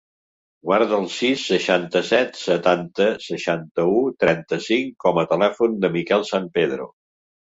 Guarda 0.67 0.95
el 0.99 1.03
sis, 1.15 1.41
seixanta-set, 1.49 2.39
setanta, 2.45 3.07
seixanta-u, 3.27 4.01
trenta-cinc 4.25 4.97
com 5.05 5.19
a 5.23 5.27
telèfon 5.35 5.77
del 5.85 5.93
Mikel 5.99 6.29
San 6.33 6.49
Pedro. 6.57 6.89